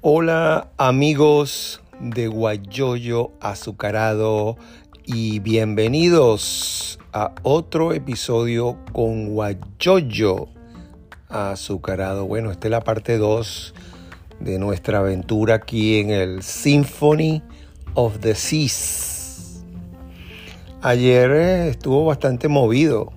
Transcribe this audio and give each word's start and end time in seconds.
Hola 0.00 0.70
amigos 0.76 1.80
de 1.98 2.28
Guayoyo 2.28 3.32
Azucarado 3.40 4.56
y 5.04 5.40
bienvenidos 5.40 7.00
a 7.12 7.34
otro 7.42 7.92
episodio 7.92 8.78
con 8.92 9.30
Guayoyo 9.30 10.50
Azucarado. 11.28 12.28
Bueno, 12.28 12.52
esta 12.52 12.68
es 12.68 12.70
la 12.70 12.84
parte 12.84 13.18
2 13.18 13.74
de 14.38 14.60
nuestra 14.60 15.00
aventura 15.00 15.56
aquí 15.56 15.98
en 15.98 16.10
el 16.10 16.44
Symphony 16.44 17.42
of 17.94 18.20
the 18.20 18.36
Seas. 18.36 19.64
Ayer 20.80 21.32
eh, 21.32 21.68
estuvo 21.70 22.04
bastante 22.04 22.46
movido, 22.46 23.12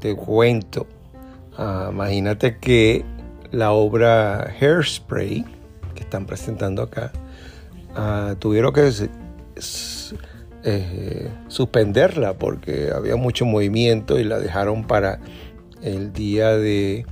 te 0.00 0.16
cuento. 0.16 0.88
Ah, 1.56 1.90
imagínate 1.92 2.58
que 2.58 3.04
la 3.52 3.70
obra 3.70 4.52
Hairspray 4.60 5.53
que 5.94 6.02
están 6.02 6.26
presentando 6.26 6.82
acá 6.82 7.12
uh, 7.96 8.34
tuvieron 8.36 8.72
que 8.72 8.90
eh, 10.64 11.30
suspenderla 11.48 12.34
porque 12.34 12.90
había 12.94 13.16
mucho 13.16 13.44
movimiento 13.44 14.18
y 14.18 14.24
la 14.24 14.38
dejaron 14.38 14.84
para 14.84 15.20
el 15.82 16.12
día 16.12 16.56
de 16.56 17.06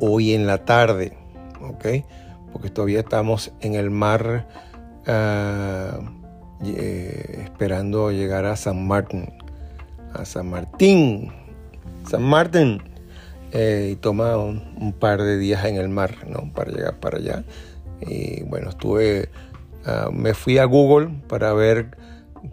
hoy 0.00 0.32
en 0.32 0.46
la 0.46 0.64
tarde, 0.64 1.16
¿ok? 1.60 2.04
Porque 2.52 2.70
todavía 2.70 3.00
estamos 3.00 3.52
en 3.60 3.74
el 3.74 3.90
mar 3.90 4.48
uh, 5.06 6.20
eh, 6.66 7.42
esperando 7.44 8.10
llegar 8.10 8.44
a 8.46 8.56
San 8.56 8.86
Martín, 8.86 9.32
a 10.12 10.24
San 10.24 10.50
Martín, 10.50 11.32
San 12.08 12.22
Martín. 12.22 12.82
Eh, 13.52 13.90
y 13.92 13.96
toma 13.96 14.36
un, 14.36 14.94
par 14.98 15.22
de 15.22 15.36
días 15.36 15.64
en 15.64 15.76
el 15.76 15.88
mar 15.88 16.14
¿no? 16.28 16.52
para 16.54 16.70
llegar 16.70 17.00
para 17.00 17.18
allá. 17.18 17.44
Y 18.00 18.42
bueno, 18.44 18.70
estuve, 18.70 19.28
uh, 19.86 20.12
me 20.12 20.34
fui 20.34 20.58
a 20.58 20.64
Google 20.64 21.10
para 21.28 21.52
ver 21.52 21.96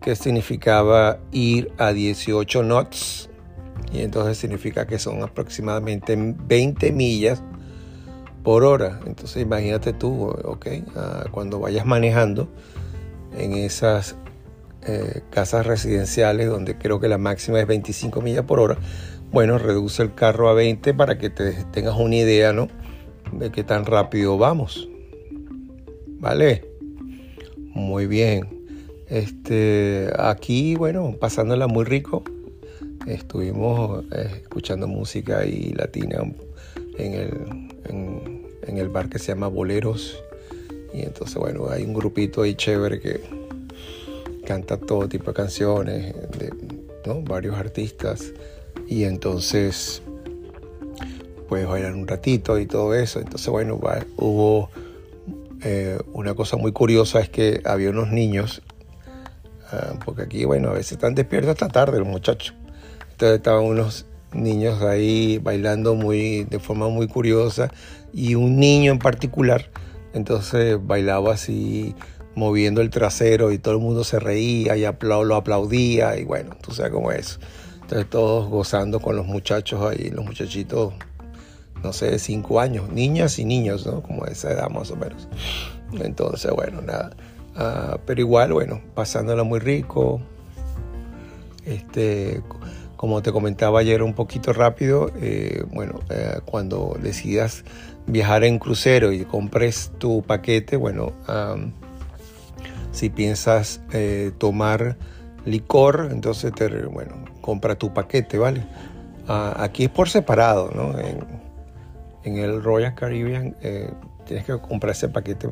qué 0.02 0.16
significaba 0.16 1.20
ir 1.32 1.72
a 1.78 1.94
18 1.94 2.64
knots. 2.64 3.30
Y 3.94 4.02
entonces 4.02 4.38
significa 4.38 4.88
que 4.88 5.00
son 5.00 5.22
aproximadamente 5.22 6.18
20 6.18 6.92
millas 6.92 7.44
por 8.44 8.64
hora. 8.64 9.00
Entonces 9.06 9.42
imagínate 9.44 9.94
tú, 9.94 10.30
ok, 10.30 10.68
uh, 10.96 11.30
cuando 11.32 11.60
vayas 11.60 11.86
manejando 11.86 12.50
en 13.38 13.54
esas 13.54 14.16
eh, 14.86 15.22
casas 15.32 15.66
residenciales 15.66 16.48
donde 16.48 16.78
creo 16.78 17.00
que 17.00 17.08
la 17.08 17.18
máxima 17.18 17.60
es 17.60 17.68
25 17.68 18.22
millas 18.22 18.46
por 18.46 18.60
hora, 18.60 18.78
bueno, 19.32 19.58
reduce 19.58 20.04
el 20.04 20.14
carro 20.14 20.50
a 20.50 20.54
20 20.54 20.94
para 20.94 21.18
que 21.18 21.30
te 21.30 21.52
tengas 21.72 21.98
una 21.98 22.16
idea, 22.16 22.54
¿no? 22.54 22.70
De 23.34 23.52
qué 23.52 23.64
tan 23.64 23.86
rápido 23.86 24.38
vamos. 24.38 24.88
¿Vale? 26.20 26.66
Muy 27.58 28.08
bien. 28.08 28.58
Este, 29.08 30.10
aquí, 30.18 30.76
bueno, 30.76 31.16
pasándola 31.20 31.68
muy 31.68 31.84
rico. 31.84 32.24
Estuvimos 33.06 34.06
eh, 34.14 34.30
escuchando 34.42 34.88
música 34.88 35.46
y 35.46 35.74
latina 35.74 36.22
en 36.98 37.14
el, 37.14 37.32
en, 37.86 38.78
el 38.78 38.90
bar 38.90 39.10
que 39.10 39.20
se 39.20 39.34
llama 39.34 39.48
Boleros. 39.48 40.24
Y 40.94 41.02
entonces, 41.02 41.36
bueno, 41.36 41.70
hay 41.70 41.84
un 41.84 41.94
grupito 41.94 42.42
ahí 42.42 42.56
chévere 42.56 43.00
que 43.00 43.22
canta 44.48 44.78
todo 44.78 45.10
tipo 45.10 45.26
de 45.26 45.34
canciones 45.34 46.16
de 46.40 46.54
¿no? 47.06 47.22
varios 47.22 47.58
artistas 47.58 48.32
y 48.88 49.04
entonces 49.04 50.02
puedes 51.50 51.68
bailar 51.68 51.94
un 51.94 52.08
ratito 52.08 52.58
y 52.58 52.66
todo 52.66 52.96
eso. 52.96 53.20
Entonces, 53.20 53.50
bueno, 53.50 53.80
hubo 54.16 54.70
eh, 55.64 56.00
una 56.14 56.34
cosa 56.34 56.56
muy 56.56 56.72
curiosa, 56.72 57.20
es 57.20 57.30
que 57.30 57.62
había 57.66 57.90
unos 57.90 58.10
niños, 58.10 58.62
ah, 59.72 59.96
porque 60.06 60.24
aquí, 60.24 60.46
bueno, 60.46 60.70
a 60.70 60.74
veces 60.74 60.94
están 60.94 61.14
despiertos 61.14 61.52
hasta 61.52 61.68
tarde 61.68 62.00
los 62.00 62.08
muchachos. 62.08 62.56
Entonces 63.12 63.38
estaban 63.38 63.66
unos 63.66 64.06
niños 64.32 64.82
ahí 64.82 65.40
bailando 65.40 65.94
muy, 65.96 66.46
de 66.46 66.60
forma 66.60 66.88
muy 66.88 67.08
curiosa 67.08 67.70
y 68.14 68.36
un 68.36 68.58
niño 68.58 68.94
en 68.94 69.00
particular, 69.00 69.70
entonces 70.14 70.78
bailaba 70.82 71.34
así 71.34 71.96
moviendo 72.38 72.82
el 72.82 72.92
trasero 72.92 73.52
y 73.52 73.58
todo 73.58 73.74
el 73.74 73.80
mundo 73.80 74.04
se 74.04 74.20
reía 74.20 74.78
y 74.78 74.82
lo 75.02 75.36
aplaudía 75.36 76.18
y 76.18 76.24
bueno, 76.24 76.56
tú 76.62 76.72
sabes 76.72 76.92
cómo 76.92 77.12
es. 77.12 77.40
Entonces 77.82 78.08
todos 78.10 78.48
gozando 78.48 79.00
con 79.00 79.16
los 79.16 79.26
muchachos 79.26 79.82
ahí, 79.82 80.12
los 80.12 80.24
muchachitos, 80.24 80.94
no 81.84 81.94
sé, 81.94 82.12
de 82.12 82.20
cinco 82.20 82.60
años, 82.60 82.92
niñas 82.92 83.40
y 83.40 83.46
niños, 83.46 83.88
¿no? 83.88 84.04
Como 84.04 84.26
de 84.26 84.34
esa 84.34 84.52
edad 84.52 84.70
más 84.70 84.92
o 84.92 84.96
menos. 84.96 85.28
Entonces, 86.00 86.52
bueno, 86.52 86.82
nada. 86.82 87.12
Uh, 87.56 87.98
pero 88.06 88.22
igual, 88.22 88.54
bueno, 88.54 88.82
pasándola 88.94 89.42
muy 89.44 89.60
rico. 89.60 90.22
Este, 91.66 92.44
como 92.98 93.24
te 93.24 93.32
comentaba 93.32 93.80
ayer 93.80 94.04
un 94.04 94.14
poquito 94.14 94.54
rápido, 94.54 95.12
eh, 95.20 95.64
bueno, 95.74 96.02
eh, 96.10 96.40
cuando 96.46 96.96
decidas 97.02 97.64
viajar 98.06 98.44
en 98.44 98.60
crucero 98.60 99.12
y 99.12 99.26
compres 99.26 99.92
tu 99.98 100.22
paquete, 100.22 100.78
bueno, 100.78 101.14
si 102.98 103.12
piensas 103.12 103.80
eh, 103.94 104.32
tomar 104.40 104.98
licor, 105.46 106.10
entonces 106.12 106.52
te, 106.52 106.68
bueno, 106.86 107.26
compra 107.42 107.78
tu 107.78 107.94
paquete, 107.94 108.40
¿vale? 108.40 108.66
Ah, 109.28 109.54
aquí 109.60 109.84
es 109.84 109.90
por 109.92 110.10
separado, 110.10 110.72
¿no? 110.74 110.98
En, 111.00 111.48
el 112.24 112.62
Royal 112.62 112.94
Caribbean 112.94 113.56
eh, 113.62 113.90
tienes 114.26 114.46
que 114.46 114.58
comprar 114.60 114.92
ese 114.92 115.08
paquete 115.08 115.48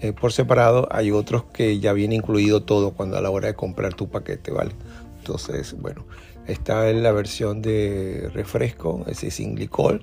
eh, 0.00 0.12
por 0.12 0.32
separado. 0.32 0.88
Hay 0.90 1.12
otros 1.12 1.44
que 1.44 1.78
ya 1.78 1.92
viene 1.92 2.16
incluido 2.16 2.64
todo 2.64 2.92
cuando 2.92 3.16
a 3.18 3.20
la 3.20 3.30
hora 3.30 3.46
de 3.48 3.54
comprar 3.54 3.94
tu 3.94 4.08
paquete, 4.08 4.50
¿vale? 4.50 4.72
Entonces, 5.18 5.76
bueno, 5.78 6.06
está 6.46 6.88
en 6.90 7.04
la 7.04 7.12
versión 7.12 7.60
de 7.62 8.30
refresco, 8.32 9.00
es 9.02 9.20
decir, 9.20 9.30
sin 9.30 9.56
licor, 9.56 10.02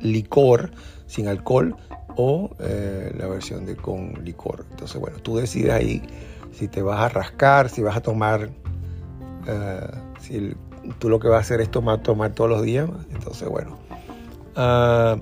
licor, 0.00 0.72
sin 1.06 1.28
alcohol, 1.28 1.76
o 2.16 2.50
eh, 2.60 3.12
la 3.16 3.26
versión 3.26 3.66
de 3.66 3.76
con 3.76 4.14
licor. 4.24 4.66
Entonces, 4.70 5.00
bueno, 5.00 5.18
tú 5.18 5.36
decides 5.36 5.72
ahí 5.72 6.02
si 6.52 6.68
te 6.68 6.82
vas 6.82 7.00
a 7.00 7.08
rascar, 7.08 7.68
si 7.68 7.82
vas 7.82 7.96
a 7.96 8.00
tomar 8.00 8.50
si 10.20 10.54
tú 10.98 11.08
lo 11.08 11.20
que 11.20 11.28
vas 11.28 11.38
a 11.38 11.40
hacer 11.40 11.60
es 11.60 11.70
tomar, 11.70 12.02
tomar 12.02 12.32
todos 12.32 12.50
los 12.50 12.62
días, 12.62 12.88
entonces 13.12 13.48
bueno. 13.48 13.78
Ah, 14.54 15.16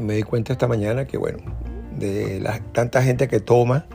me 0.00 0.14
di 0.14 0.22
cuenta 0.22 0.52
esta 0.52 0.68
mañana 0.68 1.06
que 1.06 1.18
bueno, 1.18 1.38
de 1.98 2.40
la, 2.40 2.60
tanta 2.72 3.02
gente 3.02 3.28
que 3.28 3.40
toma, 3.40 3.86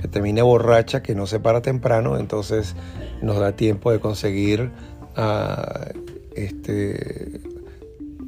que 0.00 0.08
termina 0.08 0.42
borracha, 0.42 1.02
que 1.02 1.14
no 1.14 1.26
se 1.26 1.40
para 1.40 1.62
temprano, 1.62 2.18
entonces 2.18 2.74
nos 3.22 3.38
da 3.38 3.52
tiempo 3.52 3.92
de 3.92 4.00
conseguir 4.00 4.70
uh, 5.16 5.98
este 6.34 7.40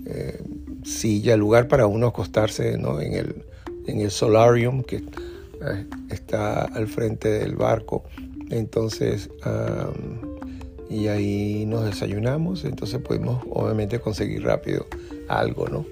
eh, 0.07 0.43
silla, 0.89 1.37
lugar 1.37 1.69
para 1.69 1.87
uno 1.87 2.09
acostarse 2.09 2.79
¿no? 2.79 3.01
en, 3.01 3.15
el, 3.15 3.45
en 3.87 4.01
el 4.01 4.11
solarium 4.11 4.83
que 4.83 4.97
eh, 4.97 5.87
está 6.11 6.63
al 6.65 6.89
frente 6.89 7.29
del 7.29 7.57
barco. 7.57 8.05
Entonces, 8.51 9.29
y 10.89 11.09
ahí 11.09 11.67
nos 11.67 11.85
desayunamos, 11.85 12.65
entonces 12.65 13.01
podemos 13.01 13.45
obviamente 13.51 14.01
conseguir 14.01 14.43
rápido 14.43 14.87
algo, 15.29 15.69
¿no? 15.69 15.85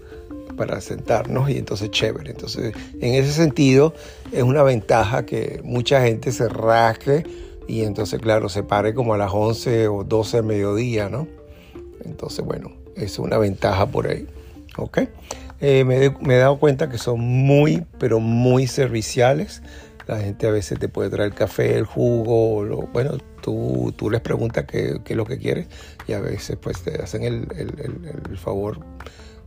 Para 0.56 0.80
sentarnos 0.80 1.50
y 1.50 1.58
entonces 1.58 1.90
chévere. 1.90 2.30
Entonces, 2.30 2.74
en 3.00 3.14
ese 3.14 3.32
sentido, 3.32 3.92
es 4.32 4.42
una 4.42 4.62
ventaja 4.62 5.26
que 5.26 5.60
mucha 5.64 6.00
gente 6.02 6.32
se 6.32 6.48
rasque 6.48 7.24
y 7.68 7.82
entonces, 7.82 8.20
claro, 8.20 8.48
se 8.48 8.62
pare 8.62 8.94
como 8.94 9.12
a 9.12 9.18
las 9.18 9.32
11 9.34 9.88
o 9.88 10.04
12 10.04 10.38
de 10.38 10.42
mediodía, 10.42 11.08
¿no? 11.10 11.28
Entonces, 12.04 12.44
bueno, 12.44 12.72
es 12.94 13.19
una 13.19 13.37
ventaja 13.37 13.87
por 13.87 14.06
ahí, 14.06 14.26
¿ok? 14.76 14.99
Eh, 15.61 15.84
me, 15.84 16.34
he 16.34 16.38
dado 16.38 16.58
cuenta 16.58 16.88
que 16.88 16.99
son 16.99 17.20
muy, 17.20 17.84
pero 17.99 18.20
muy 18.20 18.67
serviciales. 18.67 19.62
La 20.06 20.19
gente 20.19 20.46
a 20.46 20.50
veces 20.50 20.78
te 20.78 20.88
puede 20.88 21.11
traer 21.11 21.32
el 21.32 21.34
café, 21.34 21.76
el 21.76 21.84
jugo, 21.84 22.62
lo, 22.62 22.82
bueno, 22.82 23.19
tú, 23.43 23.93
tú 23.96 24.08
les 24.08 24.20
preguntas 24.20 24.64
qué, 24.64 25.00
qué, 25.05 25.14
es 25.14 25.17
lo 25.17 25.25
que 25.25 25.38
quieres 25.38 25.67
y 26.06 26.12
a 26.12 26.20
veces 26.20 26.56
pues 26.61 26.82
te 26.82 27.02
hacen 27.02 27.25
el, 27.25 27.49
el, 27.56 28.23
el, 28.31 28.38
favor 28.38 28.78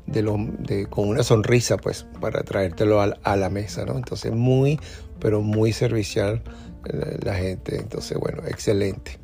de 0.06 0.22
lo, 0.22 0.36
de, 0.38 0.88
con 0.88 1.08
una 1.08 1.24
sonrisa 1.24 1.78
pues 1.78 2.06
para 2.20 2.44
traértelo 2.44 3.02
a, 3.02 3.16
a, 3.24 3.38
la 3.38 3.50
mesa, 3.50 3.86
¿no? 3.86 3.96
Entonces 3.96 4.34
muy, 4.34 4.82
pero 5.22 5.42
muy 5.42 5.72
servicial 5.72 6.44
la, 6.86 7.32
la 7.32 7.36
gente. 7.36 7.78
Entonces, 7.78 8.18
bueno, 8.18 8.44
excelente. 8.46 9.18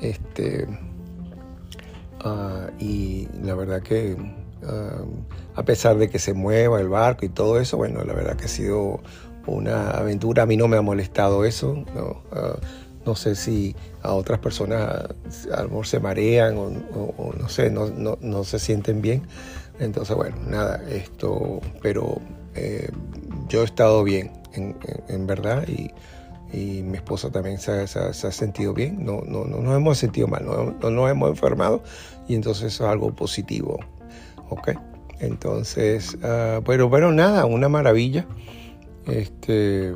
Este, 0.00 0.66
uh, 2.24 2.70
y 2.78 3.28
la 3.42 3.54
verdad 3.54 3.82
que 3.82 4.16
uh, 4.62 5.06
a 5.54 5.64
pesar 5.64 5.96
de 5.98 6.08
que 6.08 6.18
se 6.18 6.34
mueva 6.34 6.80
el 6.80 6.88
barco 6.88 7.24
y 7.24 7.28
todo 7.28 7.60
eso, 7.60 7.76
bueno, 7.76 8.04
la 8.04 8.14
verdad 8.14 8.36
que 8.36 8.44
ha 8.46 8.48
sido 8.48 9.00
una 9.46 9.90
aventura. 9.90 10.44
A 10.44 10.46
mí 10.46 10.56
no 10.56 10.68
me 10.68 10.76
ha 10.76 10.82
molestado 10.82 11.44
eso. 11.44 11.84
No, 11.94 12.22
no 13.04 13.16
sé 13.16 13.34
si 13.34 13.74
a 14.02 14.12
otras 14.14 14.38
personas 14.38 15.08
a 15.52 15.62
lo 15.64 15.84
se 15.84 16.00
marean 16.00 16.56
o, 16.56 16.70
no 17.38 17.48
sé, 17.48 17.70
no, 17.70 18.44
se 18.44 18.58
sienten 18.58 19.02
bien. 19.02 19.22
Entonces, 19.78 20.16
bueno, 20.16 20.36
nada, 20.46 20.82
esto, 20.90 21.60
pero 21.80 22.20
eh, 22.54 22.88
yo 23.48 23.62
he 23.62 23.64
estado 23.64 24.04
bien, 24.04 24.30
en, 24.52 25.26
verdad, 25.26 25.66
y, 25.66 25.90
mi 26.52 26.98
esposa 26.98 27.30
también 27.30 27.58
se, 27.58 27.72
ha 27.72 28.12
sentido 28.12 28.74
bien, 28.74 29.04
no, 29.04 29.22
no, 29.26 29.46
no, 29.46 29.62
nos 29.62 29.74
hemos 29.74 29.96
sentido 29.96 30.28
mal, 30.28 30.44
no, 30.44 30.72
no, 30.72 30.90
nos 30.90 31.10
hemos 31.10 31.30
enfermado 31.30 31.82
y 32.28 32.34
entonces 32.34 32.74
es 32.74 32.80
algo 32.82 33.12
positivo. 33.14 33.80
¿Ok? 34.52 34.70
Entonces, 35.22 36.16
uh, 36.16 36.62
pero 36.64 36.88
bueno, 36.88 37.12
nada, 37.12 37.44
una 37.46 37.68
maravilla 37.68 38.26
este, 39.06 39.94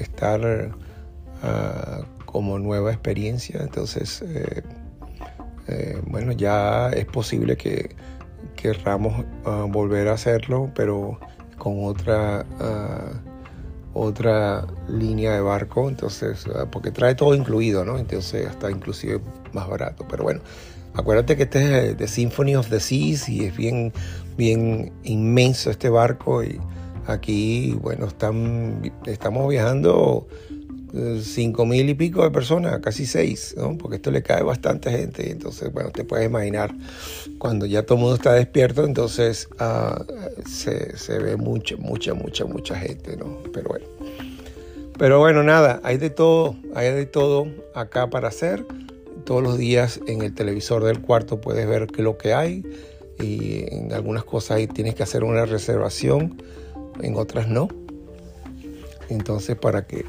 estar 0.00 0.74
como 2.24 2.58
nueva 2.58 2.90
experiencia. 2.90 3.60
Entonces, 3.62 4.22
eh, 4.22 4.62
eh, 5.68 6.00
bueno, 6.06 6.32
ya 6.32 6.90
es 6.90 7.06
posible 7.06 7.56
que 7.56 7.94
querramos 8.56 9.24
volver 9.68 10.08
a 10.08 10.14
hacerlo, 10.14 10.70
pero 10.74 11.18
con 11.56 11.84
otra 11.84 12.44
otra 13.92 14.66
línea 14.88 15.32
de 15.32 15.40
barco, 15.40 15.88
entonces, 15.88 16.44
porque 16.70 16.90
trae 16.90 17.14
todo 17.14 17.34
incluido, 17.34 17.82
¿no? 17.84 17.96
Entonces, 17.96 18.46
hasta 18.46 18.70
inclusive 18.70 19.20
más 19.56 19.68
barato. 19.68 20.06
Pero 20.08 20.22
bueno, 20.22 20.40
Acuérdate 20.96 21.36
que 21.36 21.42
este 21.42 21.90
es 21.90 21.96
The 21.98 22.08
Symphony 22.08 22.56
of 22.56 22.70
the 22.70 22.80
Seas 22.80 23.28
y 23.28 23.44
es 23.44 23.56
bien, 23.56 23.92
bien 24.38 24.92
inmenso 25.04 25.70
este 25.70 25.90
barco 25.90 26.42
y 26.42 26.58
aquí, 27.06 27.76
bueno, 27.82 28.06
están, 28.06 28.80
estamos 29.04 29.46
viajando 29.50 30.26
eh, 30.94 31.20
cinco 31.22 31.66
mil 31.66 31.90
y 31.90 31.94
pico 31.94 32.24
de 32.24 32.30
personas, 32.30 32.80
casi 32.80 33.04
seis, 33.04 33.54
¿no? 33.58 33.76
Porque 33.76 33.96
esto 33.96 34.10
le 34.10 34.22
cae 34.22 34.42
bastante 34.42 34.90
gente. 34.90 35.30
Entonces, 35.30 35.70
bueno, 35.70 35.90
te 35.90 36.04
puedes 36.04 36.26
imaginar, 36.26 36.74
cuando 37.36 37.66
ya 37.66 37.82
todo 37.82 37.96
el 37.96 38.00
mundo 38.00 38.16
está 38.16 38.32
despierto, 38.32 38.86
entonces 38.86 39.50
ah, 39.58 40.02
se, 40.46 40.96
se, 40.96 41.18
ve 41.18 41.36
mucha, 41.36 41.76
mucha, 41.76 42.14
mucha, 42.14 42.46
mucha 42.46 42.74
gente, 42.74 43.18
¿no? 43.18 43.42
Pero 43.52 43.68
bueno. 43.68 43.86
Pero 44.98 45.18
bueno, 45.18 45.42
nada, 45.42 45.78
hay 45.84 45.98
de 45.98 46.08
todo, 46.08 46.56
hay 46.74 46.90
de 46.90 47.04
todo 47.04 47.48
acá 47.74 48.08
para 48.08 48.28
hacer 48.28 48.64
todos 49.26 49.42
los 49.42 49.58
días 49.58 50.00
en 50.06 50.22
el 50.22 50.34
televisor 50.34 50.82
del 50.84 51.02
cuarto 51.02 51.40
puedes 51.40 51.68
ver 51.68 51.88
qué 51.88 52.00
lo 52.00 52.16
que 52.16 52.32
hay 52.32 52.64
y 53.20 53.64
en 53.74 53.92
algunas 53.92 54.24
cosas 54.24 54.52
ahí 54.52 54.66
tienes 54.66 54.94
que 54.94 55.02
hacer 55.02 55.24
una 55.24 55.44
reservación, 55.44 56.42
en 57.02 57.16
otras 57.16 57.48
no. 57.48 57.68
Entonces 59.10 59.56
para 59.56 59.86
que 59.86 60.06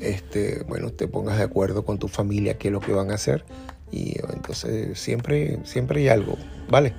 este, 0.00 0.64
bueno, 0.68 0.90
te 0.90 1.08
pongas 1.08 1.38
de 1.38 1.44
acuerdo 1.44 1.84
con 1.84 1.98
tu 1.98 2.08
familia 2.08 2.58
qué 2.58 2.68
es 2.68 2.72
lo 2.72 2.80
que 2.80 2.92
van 2.92 3.10
a 3.10 3.14
hacer 3.14 3.44
y 3.90 4.16
entonces 4.32 4.98
siempre, 4.98 5.60
siempre 5.64 6.00
hay 6.00 6.08
algo, 6.08 6.36
¿vale? 6.68 6.92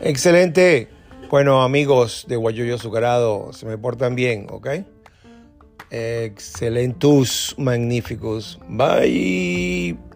Excelente. 0.00 0.88
Bueno, 1.30 1.62
amigos 1.62 2.26
de 2.28 2.36
Guayoyo 2.36 2.76
Azucarado, 2.76 3.52
se 3.52 3.66
me 3.66 3.76
portan 3.76 4.14
bien, 4.14 4.46
¿ok? 4.50 4.68
Excelentus, 5.90 7.54
magníficos. 7.58 8.60
Bye. 8.68 10.15